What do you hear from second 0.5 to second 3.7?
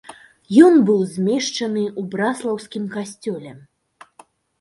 Ён быў змешчаны ў браслаўскім касцёле.